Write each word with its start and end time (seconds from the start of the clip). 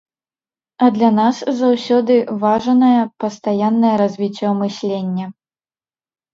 А 0.85 0.87
для 0.95 1.09
нас 1.19 1.41
заўсёды 1.59 2.13
важанае 2.45 2.99
пастаяннае 3.27 3.95
развіццё 4.05 4.47
мыслення. 4.67 5.33